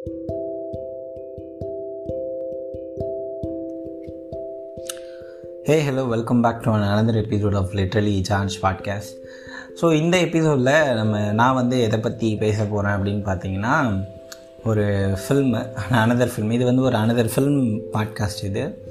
[0.00, 0.08] Hey
[5.68, 9.12] hello welcome back to another episode of literally charge podcast
[9.80, 14.04] so இந்த எபிசோடில் நம்ம நான் வந்து எதை பற்றி பேச போகிறேன் அப்படின்னு பார்த்தீங்கன்னா
[14.64, 14.82] ஒரு
[15.28, 18.84] ஃபில்மு அனதர் ஃபில்ம் இது வந்து ஒரு அனதர் ஃபில்ம் பாட்காஸ்ட் இது.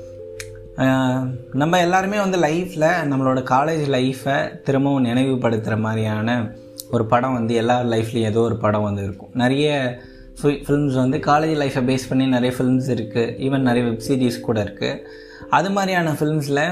[1.53, 6.51] நம்ம எல்லாருமே வந்து லைஃப்பில் நம்மளோட காலேஜ் லைஃப்பை திரும்பவும் நினைவுபடுத்துகிற மாதிரியான
[6.91, 9.29] ஒரு படம் வந்து எல்லார் லைஃப்லேயும் ஏதோ ஒரு படம் வந்து இருக்கும்.
[9.33, 9.99] நிறைய
[10.41, 15.01] ஃபிலிம்ஸ் வந்து காலேஜ் லைஃப்பை பேஸ் பண்ணி நிறைய ஃபிலிம்ஸ் இருக்குது ஈவன் நிறைய வெப் சீரிஸ் கூட இருக்குது
[15.57, 16.63] அது மாதிரியான ஃபிலிம்ஸில்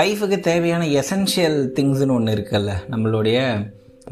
[0.00, 2.72] லைஃபுக்கு தேவையான எசென்ஷியல் திங்ஸ்னு ஒன்று இருக்குல்ல.
[2.92, 3.38] நம்மளுடைய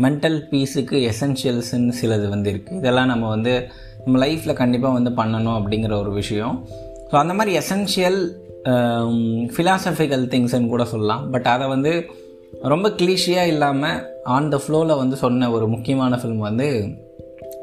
[0.05, 3.53] மென்டல் பீஸுக்கு எசென்ஷியல்ஸ்ன்னு சிலது வந்து இருக்குது இதெல்லாம் நம்ம வந்து
[4.05, 6.57] நம்ம லைஃப்பில் கண்டிப்பாக வந்து பண்ணணும் அப்படிங்கிற ஒரு விஷயம்.
[7.11, 8.21] ஸோ அந்த மாதிரி எசென்ஷியல்
[9.55, 11.23] ஃபிலாசபிக்கல் திங்ஸ்ன்னு கூட சொல்லலாம்.
[11.35, 11.93] பட் அதை வந்து
[12.73, 14.01] ரொம்ப கிளீஷியாக இல்லாமல்
[14.37, 16.69] ஆன் த ஃப்ளோவில் வந்து சொன்ன ஒரு முக்கியமான ஃபிலிம் வந்து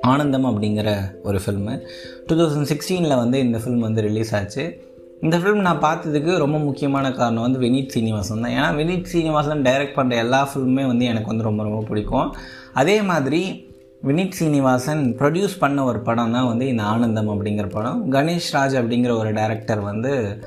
[0.01, 0.89] ஆனந்தம் அப்படிங்கிற
[1.23, 1.81] ஒரு ஃபில்மு
[2.25, 4.85] டூ தௌசண்ட் சிக்ஸ்டீனில் வந்து இந்த ஃபில்ம் வந்து ரிலீஸ் ஆச்சு.
[5.21, 8.51] இந்த ஃபிலிம் நான் பார்த்ததுக்கு ரொம்ப முக்கியமான காரணம் வந்து வினீத் சீனிவாசன் தான்.
[8.51, 12.35] ஏன்னா வினீத் சீனிவாசன் டைரக்ட் பண்ணுற எல்லா ஃபில்முமே வந்து எனக்கு வந்து ரொம்ப ரொம்ப பிடிக்கும்.
[12.73, 13.65] அதே மாதிரி
[14.03, 18.11] வினீத் சீனிவாசன் ப்ரொடியூஸ் பண்ண ஒரு படம் தான் வந்து இந்த ஆனந்தம் அப்படிங்கிற படம்.
[18.11, 20.39] கணேஷ் ராஜ் அப்படிங்கிற ஒரு டைரக்டர் வந்து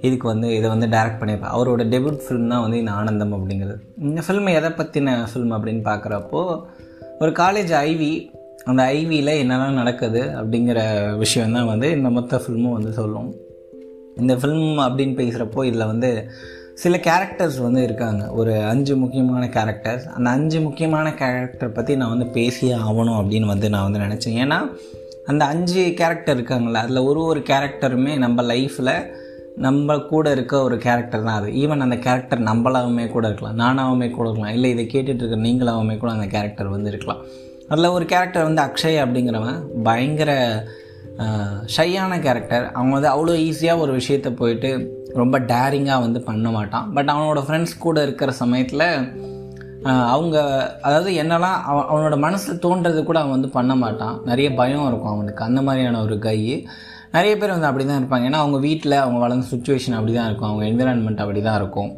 [0.00, 1.54] இதுக்கு வந்து இதை வந்து டைரக்ட் பண்ணியிருப்பார்.
[1.56, 3.78] அவரோட டெபியூட் ஃபிலிம் தான் வந்து இந்த ஆனந்தம் அப்படிங்கிறது.
[4.00, 6.62] இந்த ஃபில்ம் எதை பற்றின ஃபில்ம் அப்படின்னு பார்க்குறப்போ
[7.18, 8.34] ஒரு காலேஜ் ஐவி
[8.70, 10.80] அந்த ஐவியில் என்னெல்லாம் நடக்குது அப்படிங்கிற
[11.18, 13.28] விஷயம் தான் வந்து இந்த மொத்த ஃபில்மும் வந்து சொல்லும்.
[14.16, 16.10] இந்த ஃபில்ம் அப்படின்னு பேசுகிறப்போ இதில் வந்து
[16.74, 18.22] சில கேரக்டர்ஸ் வந்து இருக்காங்க.
[18.30, 23.70] ஒரு அஞ்சு முக்கியமான கேரக்டர்ஸ் அந்த அஞ்சு முக்கியமான கேரக்டர் பற்றி நான் வந்து பேசியே ஆகணும் அப்படின்னு வந்து
[23.70, 24.36] நான் வந்து நினச்சேன்.
[24.44, 24.58] ஏன்னா
[25.26, 28.94] அந்த அஞ்சு கேரக்டர் இருக்காங்களே அதில் ஒரு ஒரு கேரக்டருமே நம்ம லைஃப்பில்
[29.66, 31.50] நம்ம கூட இருக்க ஒரு கேரக்டர் தான் அது.
[31.62, 36.12] ஈவன் அந்த கேரக்டர் நம்மளாகவுமே கூட இருக்கலாம் நானாகவுமே கூட இருக்கலாம் இல்லை இதை கேட்டுட்டு இருக்க நீங்களாகவுமே கூட
[36.12, 37.22] அந்த கேரக்டர் வந்து இருக்கலாம்.
[37.70, 40.32] அதில் ஒரு கேரக்டர் வந்து அக்ஷய் அப்படிங்கிறவன் பயங்கர
[41.76, 44.70] ஷையான கேரக்டர் அவன் வந்து அவ்வளோ ஈஸியாக ஒரு விஷயத்தை போயிட்டு
[45.20, 46.86] ரொம்ப டேரிங்காக வந்து பண்ண மாட்டான்.
[46.96, 48.86] பட் அவனோட ஃப்ரெண்ட்ஸ் கூட இருக்கிற சமயத்தில்
[50.14, 50.36] அவங்க
[50.86, 54.16] அதாவது என்னெல்லாம் அவன் அவனோட மனசில் தோன்றது கூட அவன் வந்து பண்ண மாட்டான்.
[54.30, 55.42] நிறைய பயம் இருக்கும் அவனுக்கு.
[55.48, 56.38] அந்த மாதிரியான ஒரு கை
[57.16, 58.28] நிறைய பேர் வந்து அப்படி தான் இருப்பாங்க.
[58.30, 60.50] ஏன்னா அவங்க வீட்டில் அவங்க வளர்ந்த சுச்சுவேஷன் அப்படி தான் இருக்கும்.
[60.50, 61.90] அவங்க என்விரான்மெண்ட் அப்படி தான் இருக்கும்.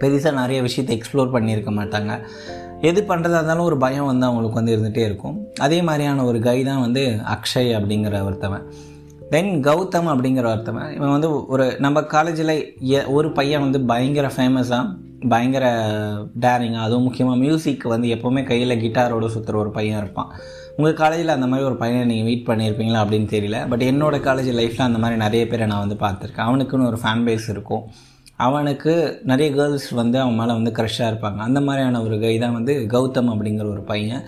[0.00, 2.12] பெருசாக நிறைய விஷயத்தை எக்ஸ்ப்ளோர் பண்ணியிருக்க மாட்டாங்க.
[2.88, 5.36] எது பண்ணுறதா இருந்தாலும் ஒரு பயம் வந்து அவங்களுக்கு வந்து இருந்துகிட்டே இருக்கும்.
[5.66, 7.02] அதே மாதிரியான ஒரு கை தான் வந்து
[7.34, 8.64] அக்ஷய் அப்படிங்கிற ஒருத்தவன்.
[9.34, 10.88] தென் கௌதம் அப்படிங்கிற ஒருத்தவன்.
[10.96, 12.54] இவன் வந்து ஒரு நம்ம காலேஜில்
[13.18, 14.84] ஒரு பையன் வந்து பயங்கர ஃபேமஸாக
[15.32, 15.66] பயங்கர
[16.44, 20.32] டேரிங்காக அதுவும் முக்கியமாக மியூசிக் வந்து எப்போவுமே கையில் கிட்டாரோட சுற்றுற ஒரு பையன் இருப்பான்.
[20.76, 23.58] உங்கள் காலேஜில் அந்த மாதிரி ஒரு பையனை நீங்கள் மீட் பண்ணியிருப்பீங்களா அப்படின்னு தெரியல.
[23.68, 26.48] பட் என்னோடய காலேஜ் லைஃப்பில் அந்த மாதிரி நிறைய பேரை நான் வந்து பார்த்துருக்கேன்.
[26.48, 27.84] அவனுக்குன்னு ஒரு ஃபேன் பேஸ் இருக்கும்.
[28.36, 31.36] அவனுக்கு நிறைய கேர்ள்ஸ் வந்து அவன் மேலே வந்து க்ரஷ்ஷாக இருப்பாங்க.
[31.36, 34.22] அந்த மாதிரியான ஒரு கை தான் வந்து கௌதம் அப்படிங்கிற ஒரு பையன்.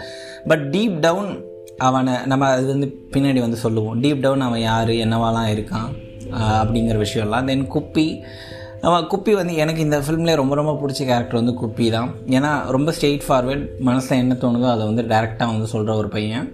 [0.47, 1.44] பட் டீப் டவுன்
[1.78, 4.03] அவனை நம்ம அது வந்து பின்னாடி வந்து சொல்லுவோம்.
[4.03, 5.88] டீப் டவுன் அவன் யார் என்னவாலாம் இருக்கான்
[6.32, 7.44] அப்படிங்கிற விஷயம்லாம்.
[7.44, 8.22] தென் குப்பி
[8.81, 12.10] அவன் குப்பி வந்து எனக்கு இந்த ஃபிலிம்லேயே ரொம்ப ரொம்ப பிடிச்ச கேரக்டர் வந்து குப்பி தான்.
[12.26, 16.47] ஏன்னா ரொம்ப ஸ்ட்ரெயிட் ஃபார்வேர்ட் மனசில் என்ன தோணுதோ அதை வந்து டேரெக்டாக வந்து சொல்கிற ஒரு பையன்.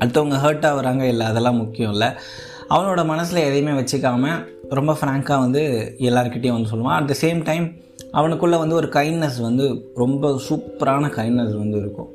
[0.00, 2.08] அடுத்தவங்க ஹர்ட் ஆகுறாங்க இல்லை அதெல்லாம் முக்கியம் இல்லை.
[2.70, 4.38] அவனோட மனசில் எதையுமே வச்சுக்காமல்
[4.68, 6.98] ரொம்ப ஃப்ராங்காக வந்து எல்லாருக்கிட்டேயும் வந்து சொல்லுவான்.
[6.98, 7.72] அட் த சேம் டைம்
[8.10, 12.08] அவனுக்குள்ளே வந்து ஒரு கைண்ட்னஸ் வந்து ரொம்ப சூப்பரான கைண்ட்னஸ் வந்து இருக்கும்.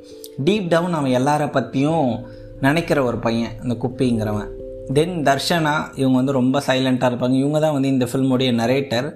[0.45, 2.25] டீப் டவுன் அவன் எல்லாரை பற்றியும்
[2.61, 4.47] நினைக்கிற ஒரு பையன் அந்த குப்பிங்கிறவன்.
[4.93, 7.31] தென் தர்ஷனா இவங்க வந்து ரொம்ப சைலண்ட்டாக இருப்பாங்க.
[7.31, 9.13] இவங்க தான் வந்து இந்த ஃபில்முடைய நரேட்டர்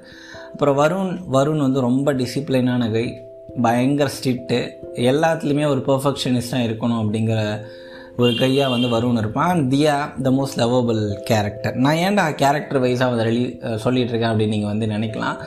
[0.52, 3.22] அப்புறம் வருண் வருண் வந்து ரொம்ப டிசிப்ளினான கை
[3.62, 7.66] பயங்கர ஸ்ட்ரிக்ட்டு எல்லாத்துலேயுமே ஒரு பர்ஃபெக்ஷனிஸ்டாக இருக்கணும் அப்படிங்கிற
[8.22, 9.60] ஒரு கையாக வந்து வருண் இருப்பான்.
[9.72, 9.94] Diya
[10.26, 13.46] the most lovable character நான் ஏன்டா கேரக்டர் வைஸாக அதை ரிலீ
[14.08, 15.38] இருக்கேன் அப்படின்னு நீங்கள் வந்து நினைக்கலாம்.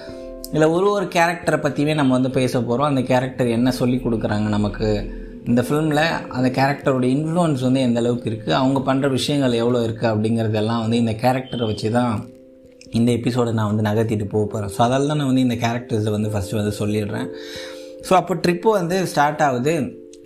[0.55, 4.89] இல்லை ஒரு ஒரு கேரக்டரை பற்றியுமே நம்ம வந்து பேச போகிறோம் அந்த கேரக்டர் என்ன சொல்லி கொடுக்குறாங்க நமக்கு?
[5.51, 6.03] இந்த ஃபிலிமில்
[6.37, 11.15] அந்த கேரக்டரோட இன்ஃப்ளூயன்ஸ் வந்து எந்த அளவுக்கு இருக்குது அவங்க பண்ணுற விஷயங்கள் எவ்வளோ இருக்குது அப்படிங்கிறதெல்லாம் வந்து இந்த
[11.23, 12.15] கேரக்டரை வச்சு தான்
[12.99, 16.33] இந்த எபிசோடை நான் வந்து நகர்த்திட்டு போக போகிறேன் ஸோ அதால் தான் நான் வந்து இந்த கேரக்டர்ஸை வந்து
[16.33, 17.29] ஃபஸ்ட்டு வந்து சொல்லிடுறேன்.
[18.09, 19.75] ஸோ அப்போ ட்ரிப்பு வந்து ஸ்டார்ட் ஆகுது.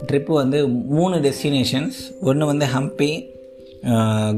[0.09, 3.11] ட்ரிப்பு வந்து மூணு டெஸ்டினேஷன்ஸ் ஒன்று வந்து ஹம்பி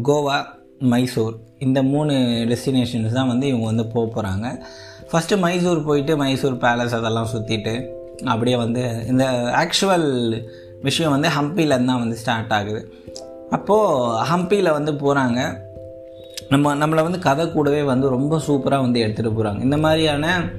[0.03, 0.45] கோவா
[0.79, 2.13] மைசூர் இந்த மூணு
[2.49, 4.47] டெஸ்டினேஷன்ஸ் தான் வந்து இவங்க வந்து போக போகிறாங்க
[5.13, 7.89] ஃபஸ்ட்டு மைசூர் போயிட்டு மைசூர் பேலஸ் அதெல்லாம் சுற்றிட்டு
[8.25, 9.25] அப்படியே வந்து இந்த
[9.55, 10.43] ஆக்சுவல்
[10.83, 12.93] விஷயம் வந்து ஹம்பியிலேருந்து தான் வந்து ஸ்டார்ட் ஆகுது.
[13.51, 15.41] அப்போது ஹம்பியில் வந்து போகிறாங்க
[16.49, 20.51] நம்ம நம்மளை வந்து கதை கூடவே வந்து ரொம்ப சூப்பராக வந்து எடுத்துகிட்டு போகிறாங்க இந்த மாதிரியான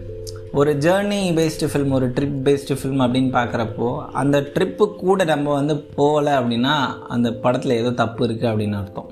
[0.60, 3.88] ஒரு ஜேர்னி பேஸ்டு ஃபில்ம் ஒரு ட்ரிப் பேஸ்டு ஃபில்ம் அப்படின்னு பார்க்குறப்போ
[4.22, 6.74] அந்த ட்ரிப்பு கூட நம்ம வந்து போகலை அப்படின்னா
[7.16, 9.08] அந்த படத்தில் ஏதோ தப்பு இருக்குது அப்படின்னு அர்த்தம்.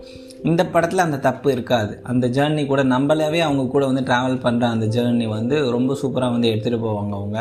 [0.50, 1.94] இந்த படத்தில் அந்த தப்பு இருக்காது.
[2.04, 6.52] அந்த ஜேர்னி கூட நம்மளாவே அவங்க கூட வந்து ட்ராவல் பண்ணுற அந்த ஜேர்னி வந்து ரொம்ப சூப்பராக வந்து
[6.52, 7.40] எடுத்துகிட்டு போவாங்க அவங்க.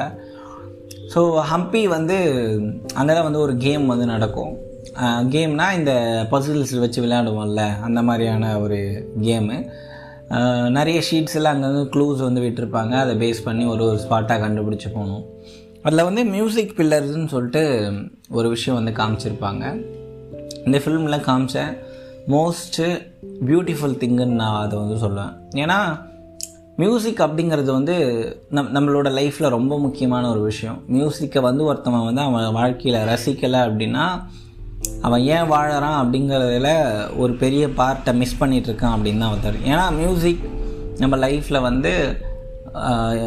[1.14, 1.20] ஸோ
[1.52, 2.18] ஹம்பி வந்து
[2.94, 4.52] அங்கே தான் வந்து ஒரு கேம் வந்து நடக்கும்.
[5.34, 5.92] கேம்னால் இந்த
[6.32, 8.80] பசில்ஸ் வச்சு விளையாடுவோம்ல அந்த மாதிரியான ஒரு
[9.28, 9.58] கேமு
[10.70, 12.90] நிறைய ஷீட்ஸ் எல்லாம் அங்கங்கே க்ளூஸ் வந்து விட்டுருப்பாங்க.
[12.90, 15.24] அதை பேஸ் பண்ணி ஒரு ஒரு ஸ்பாட்டாக கண்டுபிடிச்சி போகணும்.
[15.82, 17.92] அதில் வந்து மியூசிக் பில்லர்ஸ்னு சொல்லிட்டு
[18.30, 19.64] ஒரு விஷயம் வந்து காமிச்சிருப்பாங்க.
[20.64, 21.76] இந்த ஃபிலிமில் காமிச்ச
[22.28, 22.86] மோஸ்ட்டு
[23.46, 25.32] பியூட்டிஃபுல் திங்குன்னு நான் அதை வந்து சொல்லுவேன்.
[25.54, 25.78] ஏன்னா
[26.76, 27.96] மியூசிக் அப்படிங்கிறது வந்து
[28.50, 30.82] நம் நம்மளோட லைஃப்பில் ரொம்ப முக்கியமான ஒரு விஷயம்.
[30.92, 34.22] மியூசிக்கை வந்து ஒருத்தவன் வந்து அவன் வாழ்க்கையில் ரசிக்கலை அப்படின்னா
[35.02, 36.70] அவன் ஏன் வாழறான் அப்படிங்கிறதுல
[37.16, 40.42] ஒரு பெரிய பார்ட்டை மிஸ் பண்ணிகிட்ருக்கான் அப்படின்னு தான் அவன் ஏன்னா மியூசிக்
[40.98, 42.18] நம்ம லைஃப்பில் வந்து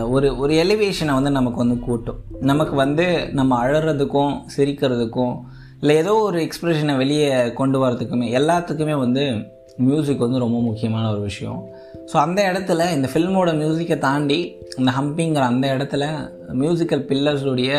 [0.10, 2.20] ஒரு ஒரு எலிவேஷனை வந்து நமக்கு வந்து கூட்டும்.
[2.40, 5.36] நமக்கு வந்து நம்ம அழறதுக்கும் சிரிக்கிறதுக்கும்
[5.80, 11.70] இல்லை ஏதோ ஒரு எக்ஸ்ப்ரெஷனை வெளியே கொண்டு வரதுக்குமே எல்லாத்துக்குமே வந்து மியூசிக் வந்து ரொம்ப முக்கியமான ஒரு விஷயம்.
[12.14, 16.06] ஸோ அந்த இடத்துல இந்த ஃபில்மோட மியூசிக்கை தாண்டி இந்த ஹம்பிங்கிற அந்த இடத்துல
[16.54, 17.72] மியூசிக்கல் பில்லர்ஸுடைய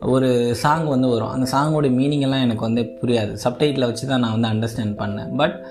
[0.00, 1.28] ஒரு சாங் வந்து வரும்.
[1.28, 3.32] அந்த சாங்கோட மீனிங்கெல்லாம் எனக்கு வந்து புரியாது.
[3.44, 5.36] சப்டைட்டில் வச்சு தான் நான் வந்து அண்டர்ஸ்டாண்ட் பண்ணேன்.
[5.36, 5.66] பட்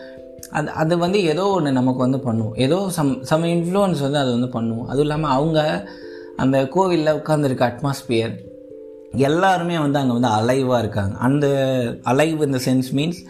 [0.51, 4.60] அது அது வந்து ஏதோ ஒன்று நமக்கு வந்து பண்ணுவோம் ஏதோ சம் சம் இன்ஃப்ளூயன்ஸ் வந்து அது வந்து
[4.60, 5.89] பண்ணுவோம் அதுவும் இல்லாமல் அவங்க
[6.38, 8.33] அந்த கோவிலில் உட்காந்துருக்க அட்மாஸ்பியர்
[9.12, 11.16] எல்லாருமே வந்து அங்கே வந்து அலைவாக இருக்காங்க.
[11.18, 11.48] அந்த
[12.04, 13.22] அலைவ் இந்த சென்ஸ் மீன்ஸ்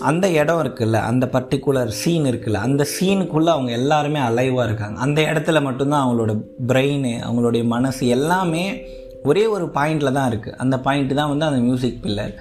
[0.00, 4.98] அந்த இடம் இருக்குல்ல அந்த பர்டிகுலர் சீன் இருக்குல்ல அந்த சீனுக்குள்ளே அவங்க எல்லாருமே அலைவாக இருக்காங்க.
[4.98, 8.86] அந்த இடத்துல மட்டும்தான் அவங்களோட பிரெயின் அவங்களுடைய மனசு எல்லாமே
[9.24, 12.34] ஒரே ஒரு பாயிண்டில் தான் இருக்குது அந்த பாயிண்ட் தான் வந்து அந்த மியூசிக் பில்லர்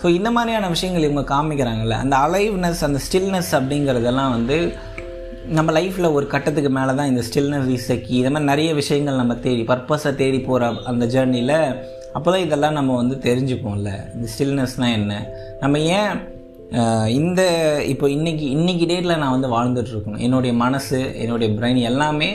[0.00, 4.56] ஸோ இந்த மாதிரியான விஷயங்கள் இவங்க காமிக்கிறாங்கல்ல அந்த அலைவ்னஸ் அந்த ஸ்டில்னஸ் அப்படிங்கிறதெல்லாம் வந்து
[5.56, 9.62] நம்ம லைஃப்பில் ஒரு கட்டத்துக்கு மேலே தான் இந்த ஸ்டில்னஸ் இசக்கி இது மாதிரி நிறைய விஷயங்கள் நம்ம தேடி
[9.62, 11.56] பர்பஸை தேடி போகிற அந்த ஜேர்னியில்
[12.16, 13.90] அப்போ தான் இதெல்லாம் நம்ம வந்து தெரிஞ்சுப்போம்ல.
[14.14, 15.14] இந்த ஸ்டில்னஸ்னால் என்ன?
[15.60, 16.12] நம்ம ஏன்
[17.20, 17.40] இந்த
[17.92, 20.22] இப்போ இன்றைக்கி இன்றைக்கி டேட்டில் நான் வந்து வாழ்ந்துட்டுருக்கணும்.
[20.26, 22.30] என்னுடைய மனசு என்னுடைய பிரெயின் எல்லாமே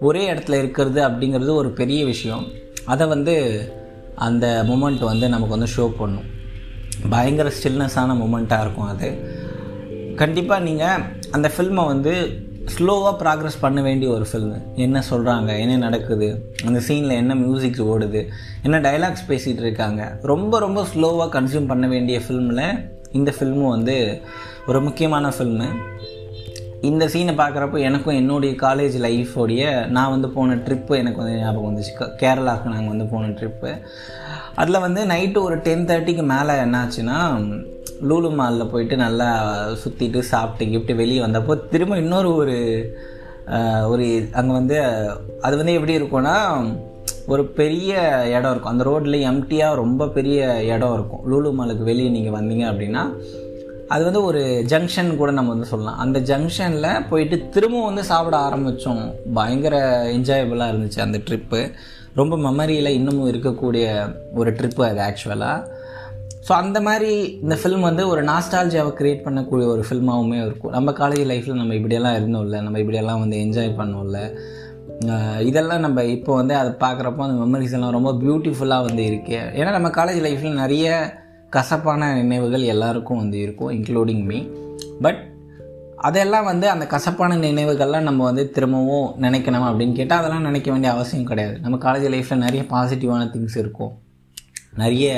[0.00, 2.44] ஒரே இடத்துல இருக்கிறது அப்படிங்கிறது ஒரு பெரிய விஷயம்.
[2.84, 3.36] அதை வந்து
[4.14, 6.24] அந்த மூமெண்ட் வந்து நமக்கு வந்து ஷோ பண்ணும்.
[7.10, 9.40] பயங்கர ஸ்டில்னஸான மூமெண்ட்டாக இருக்கும் அது.
[10.16, 12.12] கண்டிப்பாக நீங்கள் அந்த ஃபில்மை வந்து
[12.78, 16.54] ஸ்லோவாக ப்ராக்ரஸ் பண்ண வேண்டிய ஒரு ஃபில்மு என்ன சொல்கிறாங்க என்ன நடக்குது?
[16.66, 18.28] அந்த சீனில் என்ன மியூசிக் ஓடுது?
[18.62, 20.18] என்ன டைலாக்ஸ் பேசிகிட்டு இருக்காங்க?
[20.22, 24.20] ரொம்ப ரொம்ப ஸ்லோவாக கன்சியூம் பண்ண வேண்டிய ஃபில்மில் இந்த ஃபில்மும் வந்து
[24.66, 25.64] ஒரு முக்கியமான ஃபில்மு
[26.88, 29.64] இந்த சீனை பார்க்குறப்போ எனக்கும் என்னுடைய காலேஜ் லைஃபோடைய
[29.96, 31.92] நான் வந்து போன ட்ரிப்பு எனக்கு வந்து ஞாபகம் வந்துச்சு.
[32.20, 33.70] கேரளாவுக்கு நாங்கள் வந்து போன ட்ரிப்பு
[34.60, 37.18] அதில் வந்து நைட்டு ஒரு டென் தேர்ட்டிக்கு மேலே என்னாச்சுன்னா
[38.10, 39.28] லூலு மாலில் போயிட்டு நல்லா
[39.82, 42.56] சுற்றிட்டு சாப்பிட்டு கிஃப்ட்டு வெளியே வந்தப்போ திரும்ப இன்னொரு ஒரு
[43.92, 44.06] ஒரு
[44.40, 44.76] அங்கே வந்து
[45.46, 46.36] அது வந்து எப்படி இருக்கும்னா
[47.32, 47.92] ஒரு பெரிய
[48.36, 48.72] இடம் இருக்கும்.
[48.74, 50.40] அந்த ரோட்டில் எம்டியாக ரொம்ப பெரிய
[50.74, 51.24] இடம் இருக்கும்.
[51.30, 53.02] லூலு மாலுக்கு வெளியே நீங்கள் வந்தீங்க அப்படின்னா
[53.94, 54.42] அது வந்து ஒரு
[54.72, 55.98] ஜங்ஷன் கூட நம்ம வந்து சொல்லலாம்.
[56.04, 59.04] அந்த ஜங்ஷனில் போயிட்டு திரும்பவும் வந்து சாப்பிட ஆரம்பித்தோம்
[59.38, 59.76] பயங்கர
[60.16, 61.60] என்ஜாயபுளாக இருந்துச்சு அந்த ட்ரிப்பு
[62.20, 63.86] ரொம்ப மெமரியில் இன்னமும் இருக்கக்கூடிய
[64.40, 65.80] ஒரு ட்ரிப்பு அது ஆக்சுவலாக
[66.46, 67.10] ஸோ அந்த மாதிரி
[67.42, 70.72] இந்த ஃபில்ம் வந்து ஒரு நாஸ்டாலஜியாவை க்ரியேட் பண்ணக்கூடிய ஒரு ஃபில்மாகவுமே இருக்கும்.
[70.76, 74.20] நம்ம காலேஜ் லைஃப்பில் நம்ம இப்படியெல்லாம் இருந்தோம்ல நம்ம இப்படியெல்லாம் வந்து என்ஜாய் பண்ணோம்ல.
[75.48, 79.38] இதெல்லாம் நம்ம இப்போ வந்து அதை பார்க்குறப்போ அந்த மெமரிஸ் எல்லாம் ரொம்ப பியூட்டிஃபுல்லாக வந்து இருக்கு.
[79.58, 80.88] ஏன்னா நம்ம காலேஜ் லைஃப்பில் நிறைய
[81.56, 84.38] கசப்பான நினைவுகள் எல்லாருக்கும் வந்து இருக்கும் இன்க்ளூடிங் மீ
[85.04, 85.20] பட்
[86.08, 91.28] அதெல்லாம் வந்து அந்த கசப்பான நினைவுகள்லாம் நம்ம வந்து திரும்பவும் நினைக்கணும் அப்படின்னு கேட்டால் அதெல்லாம் நினைக்க வேண்டிய அவசியம்
[91.30, 91.56] கிடையாது.
[91.64, 93.92] நம்ம காலேஜ் லைஃப்பில் நிறைய பாசிட்டிவான திங்ஸ் இருக்கும்.
[94.76, 95.12] நிறைய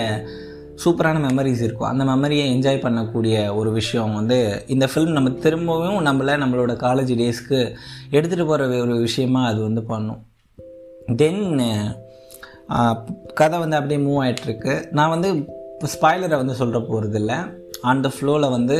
[0.85, 1.91] சூப்பரான மெமரிஸ் இருக்கும்.
[1.93, 4.39] அந்த மெமரியை என்ஜாய் பண்ணக்கூடிய ஒரு விஷயம் வந்து
[4.75, 7.61] இந்த ஃபிலிம் நம்ம திரும்பவும் நம்மளை நம்மளோட காலேஜ் டேஸ்க்கு
[8.11, 10.23] எடுத்துகிட்டு போகிற ஒரு விஷயமா அது வந்து பண்ணும்.
[11.21, 11.43] தென்
[13.41, 15.31] கதை வந்து அப்படியே மூவ் ஆகிட்டுருக்கு நான் வந்து
[15.93, 17.39] ஸ்பாய்லரை வந்து சொல்கிற போகிறதில்ல இல்லை
[17.81, 18.79] ஆன் த ஃப்ளோவில் வந்து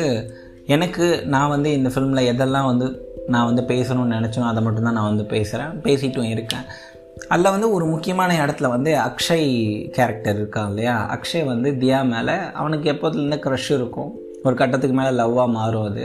[0.67, 2.87] எனக்கு நான் வந்து இந்த ஃபிலிமில் எதெல்லாம் வந்து
[3.27, 6.65] நான் வந்து பேசணும்னு நினச்சோம் அதை மட்டும்தான் நான் வந்து பேசுகிறேன் பேசிட்டும் இருக்கேன்.
[7.29, 9.49] அதில் வந்து ஒரு முக்கியமான இடத்துல வந்து அக்ஷய்
[9.91, 10.95] கேரக்டர் இருக்கான் இல்லையா?
[11.15, 14.11] அக்ஷய் வந்து தியா மேலே அவனுக்கு எப்போதுலேருந்து க்ரஷ் இருக்கும்?
[14.45, 16.05] ஒரு கட்டத்துக்கு மேலே லவ்வாக மாறும் அது.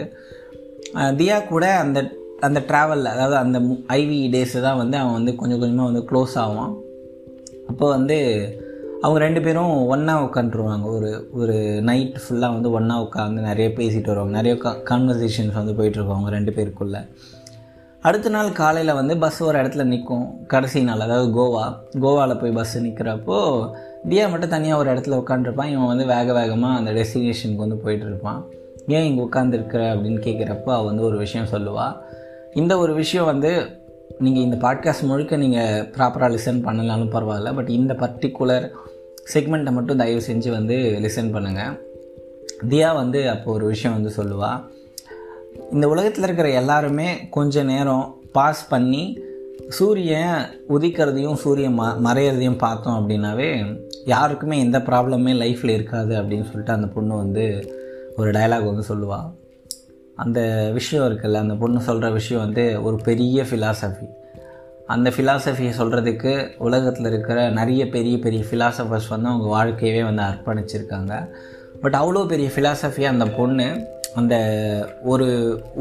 [1.20, 2.00] தியா கூட அந்த
[2.48, 6.74] அந்த ட்ராவலில் அதாவது அந்த ஐவி டேஸு தான் வந்து அவன் வந்து கொஞ்சம் கொஞ்சமாக வந்து க்ளோஸ் ஆவான்.
[7.68, 8.18] அப்போ வந்து
[9.02, 14.42] அவங்க ரெண்டு பேரும் ஒன்றா உட்காந்துருவாங்க ஒரு ஒரு நைட் ஃபுல்லாக வந்து ஒன்றா உட்காந்து நிறைய பேசிட்டு வருவாங்க.
[14.42, 17.08] நிறைய கான்வர்சேஷன்ஸ் வந்து போயிட்டுருக்கோம் அவங்க ரெண்டு பேருக்குள்ளே.
[18.02, 21.64] அடுத்த நாள் காலையில் வந்து பஸ் ஒரு இடத்துல நிற்கும் கடைசி நாள் அதாவது கோவா.
[21.94, 23.40] கோவாவில் போய் பஸ்ஸு நிற்கிறப்போ
[24.10, 28.42] டியா மட்டும் தனியாக ஒரு இடத்துல உட்காந்துருப்பான் இவன் வந்து வேக வேகமாக அந்த டெஸ்டினேஷனுக்கு வந்து போயிட்டுருப்பான்.
[28.88, 31.96] ஏன் இங்கே உட்காந்துருக்குற அப்படின்னு கேட்குறப்போ அவள் வந்து ஒரு விஷயம் சொல்லுவாள்
[32.54, 33.52] இந்த ஒரு விஷயம் வந்து
[34.20, 37.56] நீங்கள் இந்த பாட்காஸ்ட் முழுக்க நீங்கள் ப்ராப்பராக லிசன் பண்ணலாலும் பரவாயில்ல.
[37.56, 38.72] பட் இந்த பர்டிகுலர்
[39.34, 41.74] செக்மெண்ட்டை மட்டும் தயவு செஞ்சு வந்து லிசன் பண்ணுங்கள்
[42.70, 44.60] தியா வந்து அப்போ ஒரு விஷயம் வந்து சொல்லுவாள்
[45.72, 49.04] இந்த உலகத்தில் இருக்கிற எல்லாருமே கொஞ்ச நேரம் பாஸ் பண்ணி
[49.70, 50.38] சூரியன்
[50.70, 53.50] உதிக்கிறதையும் சூரியன் ம மறையிறதையும் பார்த்தோம் அப்படின்னாவே
[54.06, 57.46] யாருக்குமே எந்த ப்ராப்ளமே லைஃப்பில் இருக்காது அப்படின்னு சொல்லிட்டு அந்த பொண்ணு வந்து
[58.18, 59.28] ஒரு டயலாக் வந்து சொல்லுவாள்
[60.16, 60.40] அந்த
[60.74, 64.08] விஷயம் இருக்குல்ல அந்த பொண்ணு சொல்கிற விஷயம் வந்து ஒரு பெரிய ஃபிலாசபி
[64.94, 66.32] அந்த ஃபிலாசபியை சொல்கிறதுக்கு
[66.68, 71.14] உலகத்தில் இருக்கிற நிறைய பெரிய பெரிய ஃபிலாசபர்ஸ் வந்து அவங்க வாழ்க்கையவே வந்து அர்ப்பணிச்சிருக்காங்க.
[71.82, 73.68] பட் அவ்வளோ பெரிய ஃபிலாசபியாக அந்த பொண்ணு
[74.20, 74.36] அந்த
[75.12, 75.28] ஒரு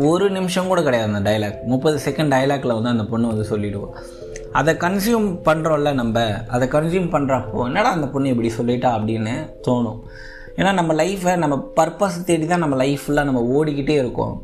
[0.08, 3.94] ஒரு நிமிஷம் கூட கிடையாது அந்த டைலாக் முப்பது செகண்ட் டைலாக்ல வந்து அந்த பொண்ணு வந்து சொல்லிவிடுவோம்
[4.58, 9.34] அதை கன்சியூம் பண்ணுறோம்ல நம்ம அதை கன்சியூம் பண்ணுறப்போ என்னடா அந்த பொண்ணு இப்படி சொல்லிட்டா அப்படின்னு
[9.66, 9.98] தோணும்.
[10.58, 14.36] ஏன்னா நம்ம லைஃப்பை நம்ம பர்பஸ் தேடி தான் நம்ம லைஃப் ஃபுல்லாக நம்ம ஓடிக்கிட்டே இருக்கோம்.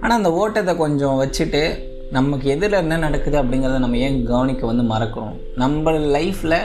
[0.00, 1.64] ஆனால் அந்த ஓட்டத்தை கொஞ்சம் வச்சுட்டு
[2.14, 5.36] நமக்கு எதில் என்ன நடக்குது அப்படிங்கிறத நம்ம ஏன் கவனிக்க வந்து மறக்கிறோம்?
[5.54, 6.58] நம்ம லைஃப்பில்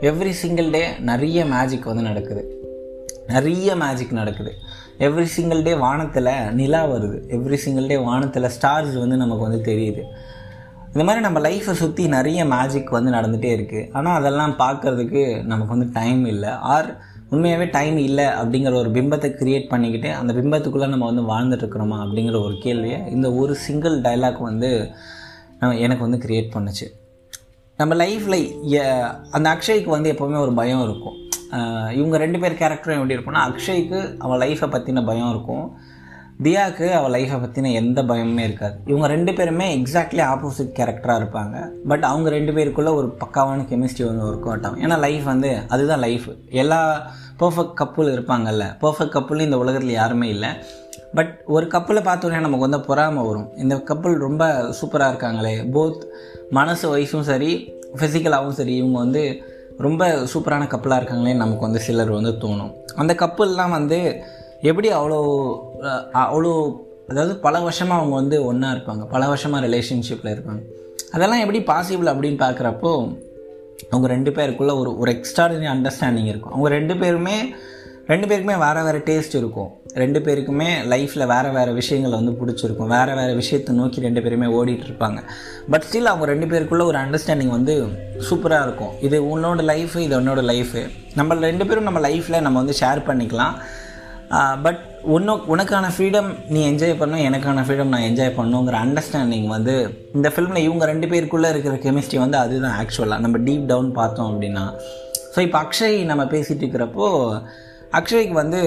[0.00, 2.42] எவ்ரி சிங்கிள் டே நிறைய மேஜிக் வந்து நடக்குது.
[3.26, 4.52] நிறைய மேஜிக் நடக்குது.
[4.98, 7.18] எவ்ரி சிங்கிள் டே வானத்தில் நிலா வருது.
[7.36, 10.02] எவ்ரி சிங்கிள் டே வானத்தில் ஸ்டார்ஸ் வந்து நமக்கு வந்து தெரியுது.
[10.86, 15.90] இந்த மாதிரி நம்ம லைஃப்பை சுற்றி நிறைய மேஜிக் வந்து நடந்துகிட்டே இருக்குது ஆனால் அதெல்லாம் பார்க்குறதுக்கு நமக்கு வந்து
[15.92, 16.50] டைம் இல்லை.
[16.74, 16.90] ஆர்
[17.30, 22.56] உண்மையாகவே டைம் இல்லை அப்படிங்கிற ஒரு பிம்பத்தை க்ரியேட் பண்ணிக்கிட்டு அந்த பிம்பத்துக்குள்ளே நம்ம வந்து வாழ்ந்துட்டுருக்குறோமா அப்படிங்கிற ஒரு
[22.64, 24.70] கேள்வியை இந்த ஒரு சிங்கிள் டைலாக் வந்து
[25.84, 26.86] எனக்கு வந்து க்ரியேட் பண்ணுச்சு.
[27.76, 28.40] நம்ம லைஃப்பில்
[29.36, 31.16] அந்த அக்ஷய்க்கு வந்து எப்போவுமே ஒரு பயம் இருக்கும்.
[31.98, 35.66] இவங்க ரெண்டு பேர் கேரக்டரும் எப்படி இருக்கும்னா அக்ஷய்க்கு அவன் லைஃப்பை பற்றின பயம் இருக்கும்.
[36.42, 38.74] தியாவுக்கு அவள் லைஃப்பை பற்றின எந்த பயமுமே இருக்காது.
[38.86, 41.66] இவங்க ரெண்டு பேருமே எக்ஸாக்ட்லி ஆப்போசிட் கேரக்டராக இருப்பாங்க.
[41.88, 44.82] பட் அவங்க ரெண்டு பேருக்குள்ளே ஒரு பக்காவான கெமிஸ்ட்ரி வந்து ஒர்க் அவுட் ஆகும்.
[44.82, 48.64] ஏன்னா லைஃப் வந்து அதுதான் லைஃப் எல்லா பர்ஃபெக்ட் கப்புள் இருப்பாங்கல்ல.
[48.80, 50.48] பர்ஃபெக்ட் கப்புள் இந்த உலகத்தில் யாருமே இல்லை.
[51.14, 53.56] பட் ஒரு கப்பலை பார்த்தோன்னே நமக்கு வந்து பொறாமல் வரும்.
[53.56, 55.70] இந்த கப்பல் ரொம்ப சூப்பராக இருக்காங்களே.
[55.70, 56.02] போத்
[56.50, 59.42] மனசு வயசும் சரி ஃபிசிக்கலாகவும் சரி இவங்க வந்து
[59.78, 62.72] ரொம்ப சூப்பரான கப்பலாக இருக்காங்களே நமக்கு வந்து சிலர் வந்து தோணும்.
[62.96, 64.22] அந்த கப்பல்லாம் வந்து
[64.70, 65.18] எப்படி அவ்வளோ
[66.24, 66.52] அவ்வளோ
[67.10, 69.04] அதாவது பல வருஷமாக அவங்க வந்து ஒன்றா இருப்பாங்க.
[69.14, 70.62] பல வருஷமாக ரிலேஷன்ஷிப்பில் இருப்பாங்க.
[71.14, 72.92] அதெல்லாம் எப்படி பாசிபிள் அப்படின்னு பார்க்குறப்போ
[73.90, 76.54] அவங்க ரெண்டு பேருக்குள்ளே ஒரு ஒரு எக்ஸ்ட்ராடினரி அண்டர்ஸ்டாண்டிங் இருக்கும்.
[76.54, 77.36] அவங்க ரெண்டு பேருமே
[78.10, 79.70] ரெண்டு பேருக்குமே வேறு வேறு டேஸ்ட் இருக்கும்.
[80.02, 82.92] ரெண்டு பேருக்குமே லைஃப்பில் வேறு வேறு விஷயங்களை வந்து பிடிச்சிருக்கும்.
[82.96, 85.18] வேறு வேறு விஷயத்தை நோக்கி ரெண்டு பேருமே ஓடிட்டு இருப்பாங்க.
[85.72, 87.74] பட் ஸ்டில் அவங்க ரெண்டு பேருக்குள்ளே ஒரு அண்டர்ஸ்டாண்டிங் வந்து
[88.28, 88.94] சூப்பராக இருக்கும்.
[89.08, 90.82] இது உன்னோட லைஃபு இது உன்னோட லைஃபு
[91.20, 93.56] நம்ம ரெண்டு பேரும் நம்ம லைஃப்பில் நம்ம வந்து ஷேர் பண்ணிக்கலாம்.
[94.62, 99.74] பட் உன்ன உனக்கான ஃப்ரீடம் நீ என்ஜாய் பண்ணும் எனக்கான ஃப்ரீடம் நான் என்ஜாய் பண்ணுங்கிற அண்டர்ஸ்டாண்டிங் வந்து
[100.14, 104.64] இந்த ஃபிலிமில் இவங்க ரெண்டு பேருக்குள்ளே இருக்கிற கெமிஸ்ட்ரி வந்து அதுதான் ஆக்சுவலாக நம்ம டீப் டவுன் பார்த்தோம் அப்படின்னா.
[105.34, 107.08] ஸோ இப்போ அக்ஷய் நம்ம பேசிகிட்டு இருக்கிறப்போ
[107.98, 108.60] அக்ஷய்க்கு வந்து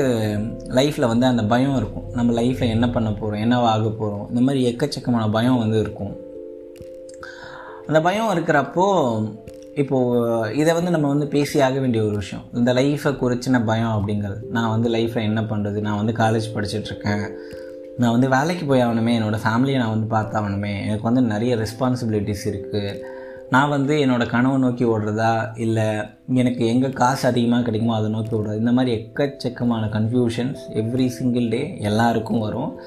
[0.77, 2.05] லைஃப்பில் வந்து அந்த பயம் இருக்கும்.
[2.13, 6.13] நம்ம லைஃப்பில் என்ன பண்ண போகிறோம் என்ன ஆக போகிறோம் இந்த மாதிரி எக்கச்சக்கமான பயம் வந்து இருக்கும்.
[7.87, 8.85] அந்த பயம் இருக்கிறப்போ
[9.75, 12.45] இப்போது இதை வந்து நம்ம வந்து பேசி ஆக வேண்டிய ஒரு விஷயம்.
[12.53, 14.39] இந்த லைஃப்பை குறிச்சின பயம் அப்படிங்கிறது.
[14.49, 17.25] நான் வந்து லைஃப்பில் என்ன பண்ணுறது நான் வந்து காலேஜ் படிச்சுட்ருக்கேன்.
[17.97, 19.13] நான் வந்து வேலைக்கு போய் ஆகணுமே.
[19.19, 24.85] என்னோடய ஃபேமிலியை நான் வந்து பார்த்தாகணுமே எனக்கு வந்து நிறைய ரெஸ்பான்சிபிலிட்டிஸ் இருக்குது நான் வந்து என்னோடய கனவை நோக்கி
[24.85, 25.59] ஓடுறதா?
[25.59, 25.85] இல்லை
[26.33, 28.57] எனக்கு எங்கே காசு அதிகமாக கிடைக்குமோ அதை நோக்கி ஓடுறது?
[28.57, 32.77] இந்த மாதிரி எக்கச்சக்கமான கன்ஃபியூஷன்ஸ் எவ்ரி சிங்கிள் டே எல்லாருக்கும் வரும்.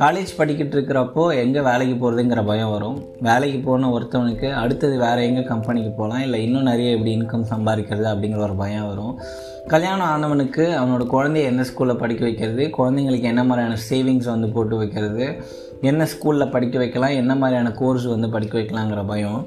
[0.00, 2.96] காலேஜ் படிக்கிட்டு இருக்கிறப்போ எங்கே வேலைக்கு போகிறதுங்கிற பயம் வரும்.
[3.20, 8.38] வேலைக்கு போன ஒருத்தவனுக்கு அடுத்தது வேறு எங்கே கம்பெனிக்கு போகலாம் இல்லை இன்னும் நிறைய எப்படி இன்கம் சம்பாதிக்கிறது அப்படிங்கிற
[8.38, 9.20] ஒரு பயம் வரும்.
[9.66, 15.42] கல்யாணம் ஆனவனுக்கு அவனோட குழந்தைய என்ன ஸ்கூலில் படிக்க வைக்கிறது குழந்தைங்களுக்கு என்ன மாதிரியான சேவிங்ஸ் வந்து போட்டு வைக்கிறது
[15.80, 19.46] என்ன ஸ்கூலில் படிக்க வைக்கலாம் என்ன மாதிரியான கோர்ஸ் வந்து படிக்க வைக்கலாங்கிற பயம்.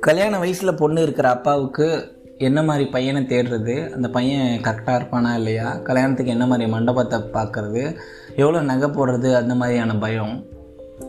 [0.00, 3.92] கல்யாண வயசில் பொண்ணு இருக்கிற அப்பாவுக்கு என்ன மாதிரி பையனை தேடுறது?
[3.92, 5.74] அந்த பையன் கரெக்டாக இருப்பானா இல்லையா?
[5.74, 7.96] கல்யாணத்துக்கு என்ன மாதிரி மண்டபத்தை பார்க்குறது?
[8.36, 9.34] எவ்வளோ நகை போடுறது?
[9.34, 10.44] அந்த மாதிரியான பயம்.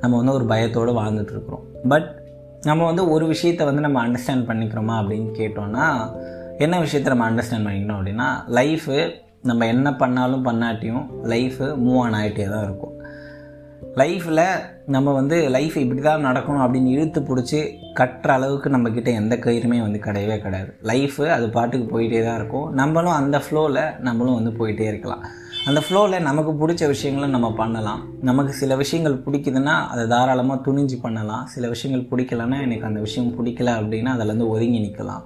[0.01, 2.23] நம்ம வந்து ஒரு பயத்தோடு வாழ்ந்துட்டுருக்குறோம் பட்
[2.63, 6.11] நம்ம வந்து ஒரு விஷயத்தை வந்து நம்ம அண்டர்ஸ்டாண்ட் பண்ணிக்கிறோமா அப்படின்னு கேட்டோன்னா
[6.59, 12.49] என்ன விஷயத்த நம்ம அண்டர்ஸ்டாண்ட் பண்ணிக்கணும் அப்படின்னா லைஃபு நம்ம என்ன பண்ணாலும் பண்ணாட்டியும் லைஃபு மூவ் ஆன் ஆகிட்டே
[12.49, 12.94] தான் இருக்கும்.
[13.97, 14.47] லைஃப்பில்
[14.87, 17.61] நம்ம வந்து லைஃப் இப்படி தான் நடக்கணும் அப்படின்னு இழுத்து பிடிச்சி
[17.95, 20.77] கட்டுற அளவுக்கு நம்மக்கிட்ட எந்த கயிறுமே வந்து கிடையவே கிடையாது.
[20.83, 22.73] லைஃபு அது பாட்டுக்கு போயிட்டே தான் இருக்கும்.
[22.73, 25.25] நம்மளும் அந்த ஃப்ளோவில் நம்மளும் வந்து போயிட்டே இருக்கலாம்.
[25.65, 28.01] அந்த ஃப்ளோவில் நமக்கு பிடிச்ச விஷயங்களை நம்ம பண்ணலாம்.
[28.21, 31.47] நமக்கு சில விஷயங்கள் பிடிக்குதுன்னா அதை தாராளமாக துணிஞ்சு பண்ணலாம்.
[31.47, 35.23] சில விஷயங்கள் பிடிக்கலன்னா எனக்கு அந்த விஷயம் பிடிக்கல அப்படின்னா அதிலேருந்து ஒதுங்கி நிற்கலாம்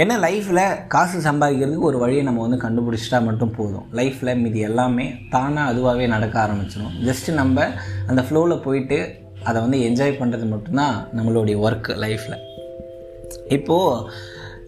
[0.00, 3.86] ஏன்னா லைஃப்பில் காசு சம்பாதிக்கிறதுக்கு ஒரு வழியை நம்ம வந்து கண்டுபிடிச்சிட்டா மட்டும் போதும்.
[3.98, 7.66] லைஃப்பில் மீதி எல்லாமே தானாக அதுவாகவே நடக்க ஆரம்பிச்சிடும் ஜஸ்ட்டு நம்ம
[8.06, 8.98] அந்த ஃப்ளோவில் போயிட்டு
[9.44, 12.38] அதை வந்து என்ஜாய் பண்ணுறது மட்டும்தான் நம்மளுடைய ஒர்க் லைஃப்பில்
[13.48, 14.04] இப்போது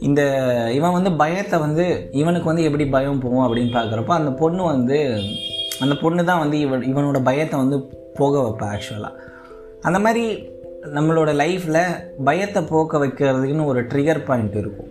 [0.00, 0.22] இந்த
[0.74, 4.98] இவன் வந்து பயத்தை வந்து இவனுக்கு வந்து எப்படி பயம் போகும் அப்படின்னு பார்க்குறப்ப அந்த பொண்ணு வந்து
[5.80, 7.78] அந்த பொண்ணு தான் வந்து இவன் இவனோட பயத்தை வந்து
[8.14, 9.20] போக வைப்பேன் ஆக்சுவலாக
[9.82, 10.24] அந்த மாதிரி
[10.96, 11.82] நம்மளோட லைஃப்பில்
[12.24, 14.90] பயத்தை போக்க வைக்கிறதுக்குன்னு ஒரு ட்ரிகர் பாயிண்ட் இருக்கும்.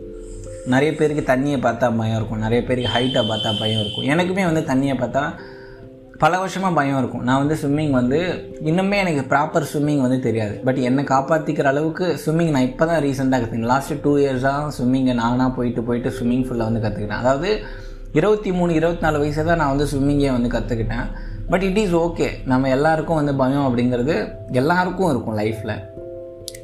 [0.74, 2.42] நிறைய பேருக்கு தண்ணியை பார்த்தா பயம் இருக்கும்.
[2.46, 4.08] நிறைய பேருக்கு ஹைட்டை பார்த்தா பயம் இருக்கும்.
[4.14, 5.24] எனக்குமே வந்து தண்ணியை பார்த்தா
[6.24, 7.24] பல வருஷமாக பயம் இருக்கும்.
[7.28, 8.20] நான் வந்து ஸ்விம்மிங் வந்து
[8.70, 10.56] இன்னுமே எனக்கு ப்ராப்பர் ஸ்விம்மிங் வந்து தெரியாது.
[10.68, 15.50] பட் என்னை காப்பாற்றிக்கிற அளவுக்கு ஸ்விம்மிங் நான் இப்போ தான் ரீசெண்டாக கற்றுக்கினேன் லாஸ்ட்டு டூ இயர்ஸாக ஸ்விம்மிங்கை நானாக
[15.58, 17.52] போயிட்டு போயிட்டு ஸ்விம்மிங் ஃபுல்லாக வந்து கற்றுக்கிட்டேன் அதாவது
[18.20, 21.08] இருபத்தி மூணு இருபத்தி நாலு வயசு தான் நான் வந்து ஸ்விம்மிங்கே வந்து கற்றுக்கிட்டேன்
[21.52, 24.16] பட் இட் இஸ் ஓகே நம்ம எல்லாருக்கும் வந்து பயம் அப்படிங்கிறது
[24.52, 25.76] எல்லாருக்கும் இருக்கும் லைஃப்பில்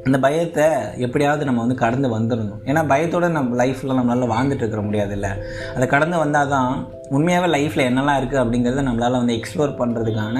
[0.07, 0.67] அந்த பயத்தை
[1.05, 2.61] எப்படியாவது நம்ம வந்து கடந்து வந்துடணும்.
[2.69, 5.29] ஏன்னா பயத்தோடு நம்ம லைஃப்பில் நம்மளால் வாழ்ந்துட்டு இருக்கிற முடியாதுல்ல.
[5.75, 6.69] அதை கடந்து வந்தால் தான்
[7.17, 10.37] உண்மையாகவே லைஃப்பில் என்னெல்லாம் இருக்குது அப்படிங்கிறத நம்மளால் வந்து எக்ஸ்ப்ளோர் பண்ணுறதுக்கான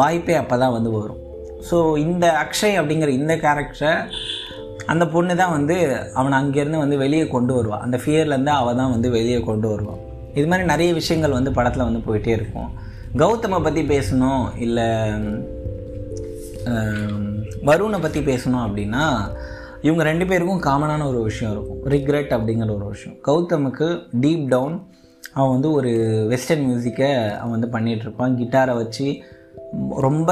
[0.00, 1.20] வாய்ப்பே அப்போ தான் வந்து வரும்.
[1.70, 3.94] ஸோ இந்த அக்ஷய் அப்படிங்கிற இந்த கேரக்டரை
[4.92, 5.74] அந்த பொண்ணு தான் வந்து
[6.20, 10.00] அவனை அங்கேருந்து வந்து வெளியே கொண்டு வருவாள் அந்த ஃபியர்லேருந்து அவள் தான் வந்து வெளியே கொண்டு வருவான்
[10.38, 12.70] இது மாதிரி நிறைய விஷயங்கள் வந்து படத்தில் வந்து போயிட்டே இருக்கும்.
[13.22, 14.88] கௌதமை பற்றி பேசணும் இல்லை
[17.68, 19.04] வருணை பற்றி பேசணும் அப்படின்னா
[19.80, 21.82] இவங்க ரெண்டு பேருக்கும் காமனான ஒரு விஷயம் இருக்கும்.
[21.92, 23.18] ரிக்ரெட் அப்படிங்கிற ஒரு விஷயம்.
[23.26, 23.88] கௌதமுக்கு
[24.20, 24.76] டீப் டவுன்
[25.32, 25.90] அவன் வந்து ஒரு
[26.28, 29.22] வெஸ்டர்ன் மியூசிக்கை அவன் வந்து பண்ணிகிட்ருப்பான் கிட்டாரை வச்சு
[29.96, 30.30] ரொம்ப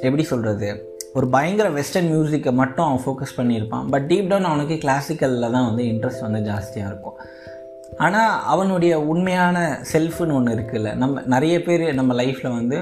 [0.00, 3.88] எப்படி சொல்கிறது ஒரு பயங்கர வெஸ்டர்ன் மியூசிக்கை மட்டும் அவன் ஃபோக்கஸ் பண்ணியிருப்பான்.
[3.90, 7.16] பட் டீப் டவுன் அவனுக்கு கிளாசிக்கலில் தான் வந்து இன்ட்ரெஸ்ட் வந்து ஜாஸ்தியாக இருக்கும்.
[7.96, 10.94] ஆனால் அவனுடைய உண்மையான செல்ஃப்னு ஒன்று இருக்குல்ல.
[10.94, 12.78] நம்ம நிறைய பேர் நம்ம லைஃப்பில் வந்து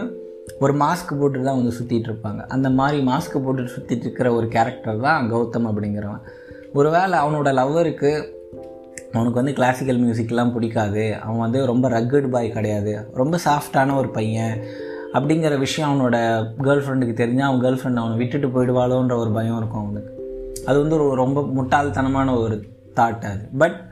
[0.58, 2.46] ஒரு மாஸ்க் போட்டு தான் வந்து சுற்றிட்டு இருப்பாங்க.
[2.46, 6.20] அந்த மாதிரி மாஸ்க் போட்டு சுற்றிட்டு இருக்கிற ஒரு கேரக்டர் தான் கௌதம் அப்படிங்கிறவன்.
[6.72, 8.38] ஒருவேளை அவனோட லவ்வருக்கு
[9.12, 11.16] அவனுக்கு வந்து கிளாசிக்கல் மியூசிக்லாம் பிடிக்காது.
[11.16, 13.10] அவன் வந்து ரொம்ப ரக்கட் பாய் கிடையாது.
[13.14, 14.64] ரொம்ப சாஃப்டான ஒரு பையன்
[15.12, 16.16] அப்படிங்கிற விஷயம் அவனோட
[16.58, 20.18] கேர்ள் ஃப்ரெண்டுக்கு தெரிஞ்சால் அவன் கேர்ள் ஃப்ரெண்ட் அவனை விட்டுட்டு போயிடுவாளோன்ற ஒரு பயம் இருக்கும் அவனுக்கு.
[20.66, 22.64] அது வந்து ஒரு ரொம்ப முட்டாள்தனமான ஒரு
[22.96, 23.48] தாட் அது.
[23.58, 23.89] பட்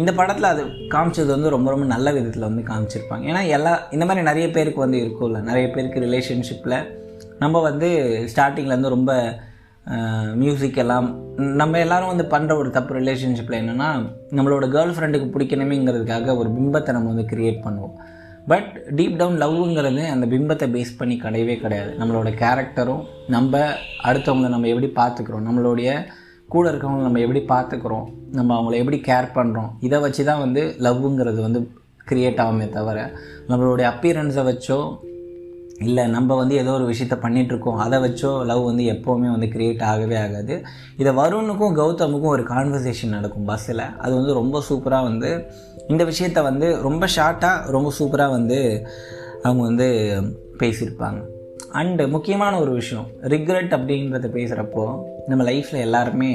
[0.00, 0.62] இந்த படத்தில் அது
[0.94, 3.24] காமிச்சது வந்து ரொம்ப ரொம்ப நல்ல விதத்தில் வந்து காமிச்சிருப்பாங்க.
[3.30, 5.40] ஏன்னா எல்லா இந்த மாதிரி நிறைய பேருக்கு வந்து இருக்கும்ல.
[5.50, 6.78] நிறைய பேருக்கு ரிலேஷன்ஷிப்பில்
[7.42, 7.88] நம்ம வந்து
[8.32, 9.12] ஸ்டார்டிங்லேருந்து ரொம்ப
[10.42, 11.08] மியூசிக் எல்லாம்
[11.60, 13.88] நம்ம எல்லாரும் வந்து பண்ணுற ஒரு தப்பு ரிலேஷன்ஷிப்பில் என்னென்னா
[14.36, 17.94] நம்மளோட கேர்ள் ஃப்ரெண்டுக்கு பிடிக்கணுமேங்கிறதுக்காக ஒரு பிம்பத்தை நம்ம வந்து க்ரியேட் பண்ணுவோம்.
[18.50, 21.92] பட் டீப் டவுன் லவ்ங்கிறது அந்த பிம்பத்தை பேஸ் பண்ணி கிடையவே கிடையாது.
[22.00, 23.60] நம்மளோட கேரக்டரும் நம்ம
[24.08, 25.90] அடுத்தவங்களை நம்ம எப்படி பார்த்துக்குறோம் நம்மளுடைய
[26.48, 31.40] கூட இருக்கவங்களை நம்ம எப்படி பார்த்துக்குறோம் நம்ம அவங்கள எப்படி கேர் பண்ணுறோம் இதை வச்சு தான் வந்து லவ்ங்கிறது
[31.40, 31.70] வந்து
[32.10, 33.12] க்ரியேட் ஆகுமே தவிர
[33.48, 34.96] நம்மளுடைய அப்பியரன்ஸை வச்சோ
[35.78, 40.16] இல்லை நம்ம வந்து ஏதோ ஒரு விஷயத்த பண்ணிகிட்ருக்கோம் அதை வச்சோ லவ் வந்து எப்போவுமே வந்து க்ரியேட் ஆகவே
[40.16, 40.64] ஆகாது.
[40.96, 45.46] இதை வருணுக்கும் கௌதமுக்கும் ஒரு கான்வர்சேஷன் நடக்கும் பஸ்ஸில் அது வந்து ரொம்ப சூப்பராக வந்து
[45.88, 48.88] இந்த விஷயத்த வந்து ரொம்ப ஷார்ட்டாக ரொம்ப சூப்பராக வந்து
[49.42, 49.88] அவங்க வந்து
[50.58, 51.33] பேசியிருப்பாங்க.
[51.78, 54.82] அண்டு முக்கியமான ஒரு விஷயம் ரிக்ரெட் அப்படின்றத பேசுகிறப்போ
[55.28, 56.28] நம்ம லைஃப்பில் எல்லாருமே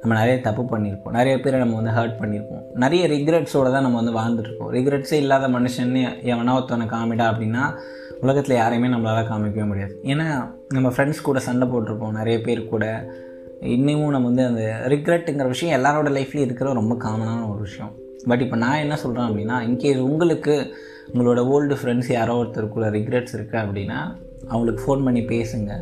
[0.00, 1.14] நம்ம நிறைய தப்பு பண்ணியிருப்போம்.
[1.18, 2.62] நிறைய பேரை நம்ம வந்து ஹர்ட் பண்ணியிருப்போம்.
[2.74, 5.92] நிறைய ரிக்ரெட்ஸோடு தான் நம்ம வந்து வாழ்ந்துட்டுருப்போம் ரிக்ரெட்ஸே இல்லாத மனுஷன்
[6.32, 7.64] எவனா ஒருத்தவனை காமிடா அப்படின்னா
[8.20, 9.94] உலகத்தில் யாரையுமே நம்மளால் காமிக்கவே முடியாது.
[10.12, 10.26] ஏன்னா
[10.68, 12.16] நம்ம ஃப்ரெண்ட்ஸ் கூட சண்டை போட்டிருப்போம்.
[12.20, 12.86] நிறைய பேர் கூட.
[13.76, 14.64] இன்னமும் நம்ம வந்து அந்த
[14.94, 17.92] ரிக்ரெட்டுங்கிற விஷயம் எல்லாரோட லைஃப்லேயும் இருக்கிற ரொம்ப காமனான ஒரு விஷயம்.
[18.28, 20.56] பட் இப்போ நான் என்ன சொல்கிறேன் அப்படின்னா இன்கேஸ் உங்களுக்கு
[21.14, 24.00] உங்களோட ஓல்டு ஃப்ரெண்ட்ஸ் யாரோ ஒருத்தருக்குள்ள ரிக்ரெட்ஸ் இருக்குது அப்படின்னா
[24.48, 25.72] அவங்களுக்கு ஃபோன் பண்ணி பேசுங்க.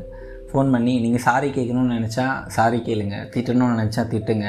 [0.47, 3.17] ஃபோன் பண்ணி நீங்கள் சாரி கேட்கணும்னு நினச்சா சாரி கேளுங்க.
[3.37, 4.47] திட்டணும்னு நினச்சா திட்டுங்க.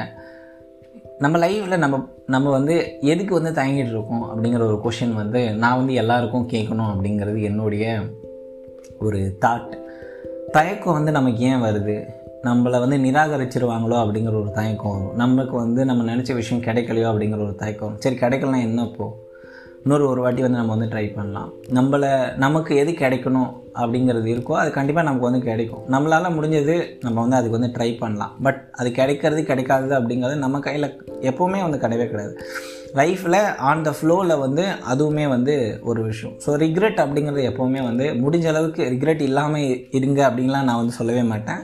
[1.19, 5.93] நம்ம லைஃப்பில் நம்ம நம்ம வந்து எதுக்கு வந்து தயங்கிட்டு இருக்கோம் அப்படிங்கிற ஒரு கொஷின் வந்து நான் வந்து
[5.93, 7.99] எல்லாருக்கும் கேட்கணும் அப்படிங்கிறது என்னுடைய
[8.99, 9.77] ஒரு தாட்
[10.51, 12.07] தயக்கம் வந்து நமக்கு ஏன் வருது?
[12.43, 14.91] நம்மளை வந்து நிராகரிச்சிருவாங்களோ அப்படிங்கிற ஒரு தயக்கம்.
[14.91, 17.95] வரும் நமக்கு வந்து நம்ம நினச்ச விஷயம் கிடைக்கலையோ அப்படிங்கிற ஒரு தயக்கம்.
[17.99, 19.30] சரி கிடைக்கலனா என்ன இப்போது
[19.83, 21.49] இன்னொரு ஒரு வாட்டி வந்து நம்ம வந்து ட்ரை பண்ணலாம்.
[21.77, 22.09] நம்மளை
[22.43, 23.49] நமக்கு எது கிடைக்கணும்
[23.81, 25.81] அப்படிங்கிறது இருக்கோ அது கண்டிப்பாக நமக்கு வந்து கிடைக்கும்.
[25.93, 28.33] நம்மளால் முடிஞ்சது நம்ம வந்து அதுக்கு வந்து ட்ரை பண்ணலாம்.
[28.45, 30.87] பட் அது கிடைக்கிறது கிடைக்காதது அப்படிங்கிறது நம்ம கையில்
[31.29, 32.35] எப்போவுமே வந்து கிடையவே கிடையாது.
[32.99, 33.39] லைஃப்பில்
[33.71, 34.63] ஆன் த ஃப்ளோவில் வந்து
[34.93, 35.55] அதுவுமே வந்து
[35.89, 36.35] ஒரு விஷயம்.
[36.45, 39.67] ஸோ ரிக்ரெட் அப்படிங்கிறது எப்போவுமே வந்து முடிஞ்ச அளவுக்கு ரிக்ரெட் இல்லாமல்
[39.99, 41.61] இருங்க அப்படின்லாம் நான் வந்து சொல்லவே மாட்டேன்.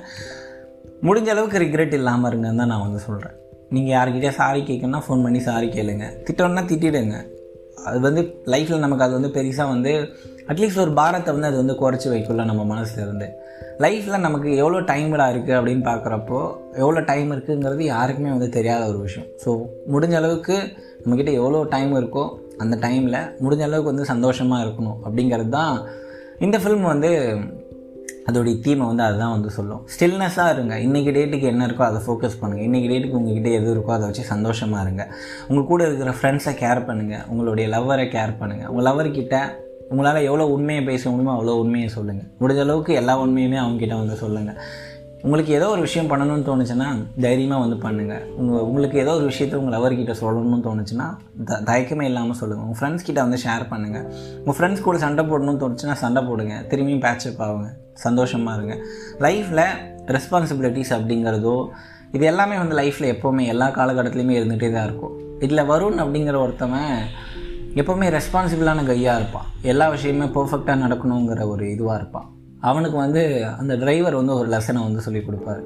[1.08, 3.36] முடிஞ்ச அளவுக்கு ரிக்ரெட் இல்லாமல் இருங்கன்னு தான் நான் வந்து சொல்கிறேன்
[3.75, 6.06] நீங்கள் யார்கிட்டயே சாரி கேட்கணும்னா ஃபோன் பண்ணி சாரி கேளுங்க.
[6.27, 7.17] திட்டம்னா திட்டிடுங்க.
[7.86, 9.92] அது வந்து லைஃப்பில் நமக்கு அது வந்து பெருசாக வந்து
[10.48, 13.28] அட்லீஸ்ட் ஒரு பாரத்தை வந்து அது வந்து குறைச்சி வைக்கல நம்ம மனசில் இருந்து.
[13.80, 19.28] லைஃப்பில் நமக்கு எவ்வளோ டைம்டாக இருக்குது அப்படின்னு பார்க்குறப்போ எவ்வளோ டைம் இருக்குங்கிறது யாருக்குமே வந்து தெரியாத ஒரு விஷயம்.
[19.46, 19.50] ஸோ
[19.92, 20.58] முடிஞ்ச அளவுக்கு
[21.04, 25.86] நம்மக்கிட்ட எவ்வளோ டைம் இருக்கோ அந்த டைமில் முடிஞ்ச அளவுக்கு வந்து சந்தோஷமாக இருக்கணும் அப்படிங்கிறது தான்
[26.40, 27.40] இந்த ஃபில்ம் வந்து
[28.30, 29.82] அதோடைய தீமை வந்து அதுதான் வந்து சொல்லும்.
[29.94, 30.74] ஸ்டில்னஸாக இருங்க.
[30.88, 34.84] இன்றைக்கி டேட்டுக்கு என்ன இருக்கோ அதை ஃபோக்கஸ் பண்ணுங்கள் இன்றைக்கி டேட்டுக்கு உங்ககிட்ட எது இருக்கோ அதை வச்சு சந்தோஷமாக
[34.86, 35.06] இருங்க.
[35.50, 39.38] உங்கள் கூட இருக்கிற ஃப்ரெண்ட்ஸை கேர் பண்ணுங்கள் உங்களுடைய லவ்வரை கேர் பண்ணுங்கள் உங்கள் லவர்கிட்ட
[39.92, 44.60] உங்களால் எவ்வளோ உண்மையை பேச முடியுமோ அவ்வளோ உண்மையை சொல்லுங்கள் முடிஞ்ச அளவுக்கு எல்லா உண்மையுமே அவங்ககிட்ட வந்து சொல்லுங்கள்
[45.26, 46.90] உங்களுக்கு ஏதோ ஒரு விஷயம் பண்ணணும்னு தோணுச்சுன்னா
[47.26, 51.08] தைரியமாக வந்து பண்ணுங்கள் உங்கள் உங்களுக்கு ஏதோ ஒரு விஷயத்தை உங்கள் லவர்கிட்ட சொல்லணும்னு தோணுச்சுன்னா
[51.50, 54.06] த தயக்கமே இல்லாமல் சொல்லுங்கள் உங்கள் ஃப்ரெண்ட்ஸ் கிட்ட வந்து ஷேர் பண்ணுங்கள்
[54.42, 56.56] உங்கள் ஃப்ரெண்ட்ஸ் கூட சண்டை போடணும்னு தோணுச்சுன்னா சண்டை போடுங்க.
[56.74, 57.70] திரும்பியும் பேச்சப் ஆகுங்க.
[58.06, 58.76] சந்தோஷமாக இருங்க.
[59.26, 59.66] லைஃப்பில்
[60.16, 61.58] ரெஸ்பான்சிபிலிட்டிஸ் அப்படிங்கிறதோ
[62.16, 65.16] இது எல்லாமே வந்து லைஃப்பில் எப்போவுமே எல்லா காலகட்டத்துலேயுமே இருந்துகிட்டே தான் இருக்கும்.
[65.46, 66.94] இதில் வருண் அப்படிங்கிற ஒருத்தவன்
[67.82, 69.48] எப்போவுமே ரெஸ்பான்சிபிளான கையாக இருப்பான்.
[69.72, 72.28] எல்லா விஷயமே பர்ஃபெக்டாக நடக்கணுங்கிற ஒரு இதுவாக இருப்பான்.
[72.70, 73.22] அவனுக்கு வந்து
[73.62, 75.62] அந்த டிரைவர் வந்து ஒரு லெசனை வந்து சொல்லி கொடுப்பாரு.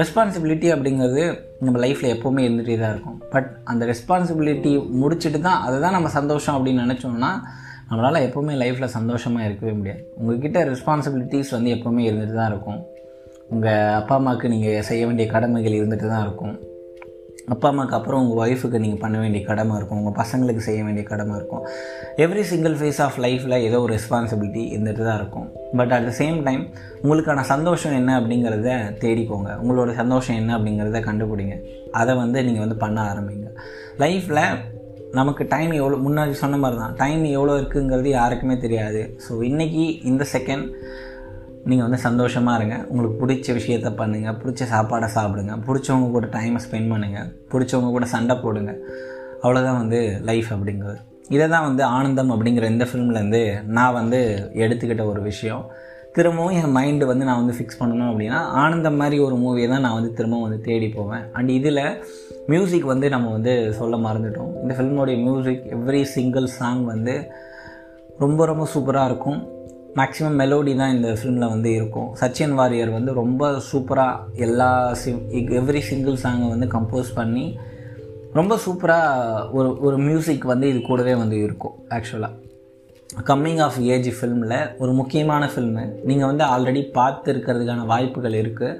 [0.00, 1.24] ரெஸ்பான்சிபிலிட்டி அப்படிங்கிறது
[1.66, 3.18] நம்ம லைஃப்பில் எப்போவுமே இருந்துகிட்டே தான் இருக்கும்.
[3.34, 7.30] பட் அந்த ரெஸ்பான்சிபிலிட்டி முடிச்சுட்டு தான் அதை தான் நம்ம சந்தோஷம் அப்படின்னு நினச்சோம்னா
[7.88, 10.02] நம்மளால் எப்போவுமே லைஃப்பில் சந்தோஷமாக இருக்கவே முடியாது.
[10.18, 12.78] உங்கள்கிட்ட ரெஸ்பான்சிபிலிட்டிஸ் வந்து எப்போவுமே இருந்துட்டு தான் இருக்கும்.
[13.54, 16.54] உங்கள் அப்பா அம்மாவுக்கு நீங்கள் செய்ய வேண்டிய கடமைகள் இருந்துட்டு தான் இருக்கும்.
[17.54, 19.98] அப்பா அம்மாவுக்கு அப்புறம் உங்கள் ஒய்ஃபுக்கு நீங்கள் பண்ண வேண்டிய கடமை இருக்கும்.
[20.02, 21.64] உங்கள் பசங்களுக்கு செய்ய வேண்டிய கடமை இருக்கும்.
[22.24, 25.48] எவ்ரி சிங்கிள் ஃபேஸ் ஆஃப் லைஃப்பில் ஏதோ ஒரு ரெஸ்பான்சிபிலிட்டி இருந்துட்டு தான் இருக்கும்.
[25.78, 26.62] But at the same time
[27.02, 28.70] உங்களுக்கான சந்தோஷம் என்ன அப்படிங்கிறத
[29.02, 29.50] தேடிக்கோங்க.
[29.62, 31.56] உங்களோட சந்தோஷம் என்ன அப்படிங்கிறத கண்டுபிடிங்க.
[32.02, 33.48] அதை வந்து நீங்கள் வந்து பண்ண ஆரம்பிங்க.
[34.04, 34.42] லைஃப்பில்
[35.18, 39.00] நமக்கு டைம் எவ்வளோ முன்னாடி சொன்ன மாதிரி தான் டைம் எவ்வளோ இருக்குங்கிறது யாருக்குமே தெரியாது.
[39.24, 40.66] ஸோ இன்றைக்கி இந்த செகண்ட்
[41.70, 42.76] நீங்கள் வந்து சந்தோஷமாக இருங்க.
[42.90, 45.54] உங்களுக்கு பிடிச்ச விஷயத்த பண்ணுங்கள் பிடிச்ச சாப்பாடை சாப்பிடுங்க.
[45.66, 48.72] பிடிச்சவங்க கூட டைமை ஸ்பெண்ட் பண்ணுங்கள் பிடிச்சவங்க கூட சண்டை போடுங்க.
[49.44, 50.00] அவ்வளோதான் வந்து
[50.30, 51.00] லைஃப் அப்படிங்கிறது.
[51.34, 53.42] இதை தான் வந்து ஆனந்தம் அப்படிங்கிற இந்த ஃபிலிம்லேருந்து
[53.78, 54.20] நான் வந்து
[54.64, 55.64] எடுத்துக்கிட்ட ஒரு விஷயம்.
[56.16, 59.92] திரும்பவும் என் மைண்டு வந்து நான் வந்து ஃபிக்ஸ் பண்ணணும் அப்படின்னா ஆனந்தம் மாதிரி ஒரு மூவியை தான் நான்
[59.92, 61.24] வந்து திரும்பவும் வந்து தேடி போவேன்.
[61.32, 61.80] அண்ட் இதில்
[62.46, 64.52] மியூசிக் வந்து நம்ம வந்து சொல்ல மறந்துட்டோம்.
[64.62, 67.14] இந்த ஃபிலிமோடைய மியூசிக் எவ்ரி சிங்கிள் சாங் வந்து
[68.18, 69.40] ரொம்ப ரொம்ப சூப்பராக இருக்கும்.
[69.94, 72.08] மேக்ஸிமம் மெலோடி தான் இந்த ஃபிலிமில் வந்து இருக்கும்.
[72.20, 75.20] சச்சின் வாரியர் வந்து ரொம்ப சூப்பராக எல்லா சிங்
[75.60, 77.58] எவ்ரி சிங்கிள் சாங்கை வந்து கம்போஸ் பண்ணி
[78.32, 82.32] ரொம்ப சூப்பராக ஒரு ஒரு மியூசிக் வந்து இது கூடவே வந்து இருக்கும் ஆக்சுவலாக
[83.22, 88.78] கம்மிங் ஆஃப் ஏஜ் ஃபில்மில் ஒரு முக்கியமான ஃபில்மு நீங்கள் வந்து ஆல்ரெடி பார்த்துருக்கிறதுக்கான வாய்ப்புகள் இருக்குது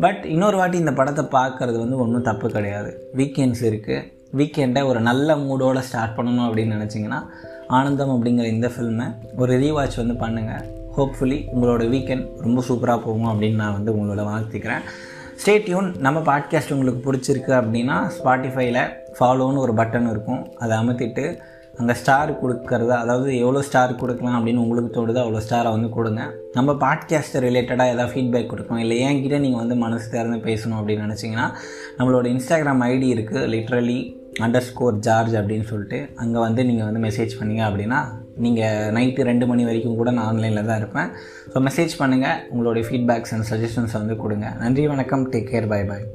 [0.00, 3.10] பட் இன்னொரு வாட்டி இந்த படத்தை பார்க்குறது வந்து ஒன்றும் தப்பு கிடையாது.
[3.16, 7.22] வீக்கெண்ட்ஸ் இருக்குது வீக்கெண்டை ஒரு நல்ல மூடோடு ஸ்டார்ட் பண்ணணும் அப்படின்னு நினச்சிங்கன்னா
[7.68, 10.64] ஆனந்தம் அப்படிங்கிற இந்த ஃபில்மை ஒரு ரீவாட்ச் வந்து பண்ணுங்கள்
[10.96, 14.80] ஹோப்ஃபுல்லி உங்களோட வீக்கெண்ட் ரொம்ப சூப்பராக போகும் அப்படின்னு நான் வந்து உங்களோட வாழ்த்திக்கிறேன்.
[15.44, 18.88] ஸ்டேட்யூன் நம்ம பாட்காஸ்ட் உங்களுக்கு பிடிச்சிருக்கு அப்படின்னா ஸ்பாட்டிஃபைல
[19.20, 20.52] ஃபாலோன்னு ஒரு பட்டன் இருக்கும்.
[20.58, 21.38] அதை அமுத்திட்டு
[21.80, 26.22] அங்கே ஸ்டார் கொடுக்கறது அதாவது எவ்வளோ ஸ்டார் கொடுக்கலாம் அப்படின்னு உங்களுக்கு தோடுதோ அவ்வளோ ஸ்டாரை வந்து கொடுங்க.
[26.56, 31.46] நம்ம பாட்காஸ்ட்டை ரிலேட்டடாக ஏதாவது ஃபீட்பேக் கொடுக்கணும் இல்லை என்கிட்ட நீங்கள் வந்து மனசு திறந்து பேசணும் அப்படின்னு நினச்சிங்கன்னா
[31.98, 33.98] நம்மளோட இன்ஸ்டாகிராம் ஐடி இருக்குது லிட்ரலி
[34.46, 38.00] அண்டர் ஸ்கோர் ஜார்ஜ் அப்படின்னு சொல்லிட்டு அங்கே வந்து நீங்கள் வந்து மெசேஜ் பண்ணீங்க அப்படின்னா
[38.44, 41.10] நீங்கள் நைட்டு ரெண்டு மணி வரைக்கும் கூட நான் ஆன்லைனில் தான் இருப்பேன்.
[41.52, 44.48] ஸோ மெசேஜ் பண்ணுங்கள் உங்களுடைய ஃபீட்பேக்ஸ் அண்ட் சஜஷன்ஸ் வந்து கொடுங்க.
[44.64, 46.06] நன்றி வணக்கம் டேக் கேர் பை பாய்